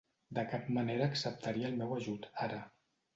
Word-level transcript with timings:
De 0.37 0.43
cap 0.53 0.69
manera 0.77 1.09
acceptaria 1.15 1.69
el 1.73 1.77
meu 1.83 1.93
ajut, 1.99 2.25
ara. 2.47 2.59